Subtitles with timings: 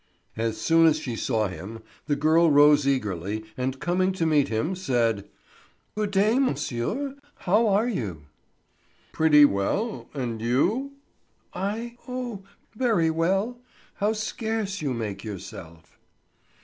[0.35, 4.75] As soon as she saw him the girl rose eagerly, and coming to meet him,
[4.75, 5.25] said:
[5.93, 8.23] "Good day, monsieur—how are you?"
[9.11, 10.93] "Pretty well; and you?"
[11.53, 12.41] "I—oh,
[12.73, 13.59] very well.
[13.93, 15.99] How scarce you make yourself!"